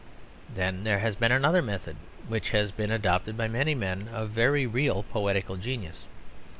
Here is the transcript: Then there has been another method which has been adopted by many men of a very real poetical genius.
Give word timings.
Then 0.51 0.83
there 0.83 0.97
has 0.97 1.15
been 1.15 1.31
another 1.31 1.61
method 1.61 1.95
which 2.27 2.49
has 2.49 2.71
been 2.71 2.89
adopted 2.89 3.37
by 3.37 3.47
many 3.47 3.75
men 3.75 4.07
of 4.07 4.21
a 4.31 4.33
very 4.33 4.65
real 4.65 5.03
poetical 5.03 5.57
genius. 5.57 6.05